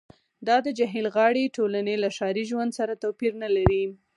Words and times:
دا 0.47 0.57
د 0.65 0.67
جهیل 0.77 1.05
غاړې 1.15 1.53
ټولنې 1.57 1.95
له 2.03 2.09
ښاري 2.17 2.43
ژوند 2.51 2.71
سره 2.79 2.99
توپیر 3.03 3.31
نلري 3.43 3.83